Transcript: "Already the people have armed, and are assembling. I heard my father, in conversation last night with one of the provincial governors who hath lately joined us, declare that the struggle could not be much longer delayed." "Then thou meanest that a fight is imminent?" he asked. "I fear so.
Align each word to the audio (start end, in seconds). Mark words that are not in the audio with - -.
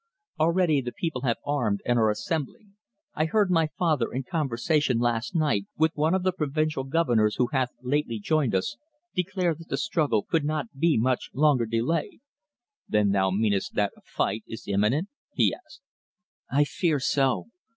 "Already 0.39 0.81
the 0.81 0.91
people 0.91 1.21
have 1.21 1.37
armed, 1.45 1.79
and 1.85 1.99
are 1.99 2.09
assembling. 2.09 2.73
I 3.13 3.25
heard 3.25 3.51
my 3.51 3.67
father, 3.77 4.11
in 4.11 4.23
conversation 4.23 4.97
last 4.97 5.35
night 5.35 5.67
with 5.77 5.91
one 5.93 6.15
of 6.15 6.23
the 6.23 6.31
provincial 6.31 6.83
governors 6.85 7.35
who 7.35 7.49
hath 7.51 7.69
lately 7.83 8.17
joined 8.17 8.55
us, 8.55 8.77
declare 9.13 9.53
that 9.53 9.67
the 9.69 9.77
struggle 9.77 10.23
could 10.23 10.43
not 10.43 10.75
be 10.75 10.97
much 10.97 11.29
longer 11.35 11.67
delayed." 11.67 12.19
"Then 12.89 13.11
thou 13.11 13.29
meanest 13.29 13.75
that 13.75 13.93
a 13.95 14.01
fight 14.01 14.43
is 14.47 14.67
imminent?" 14.67 15.09
he 15.35 15.53
asked. 15.53 15.81
"I 16.49 16.63
fear 16.63 16.99
so. 16.99 17.49